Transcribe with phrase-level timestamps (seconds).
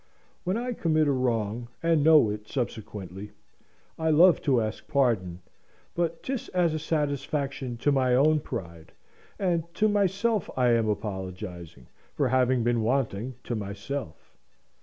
[0.45, 3.33] When I commit a wrong, and know it subsequently,
[3.99, 5.43] I love to ask pardon;
[5.93, 8.93] but 'tis as a satisfaction to my own pride,
[9.37, 11.85] and to myself I am apologising
[12.15, 14.35] for having been wanting to myself.